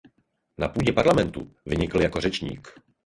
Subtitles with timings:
[0.57, 2.67] Na půdě parlamentu vynikl jako řečník.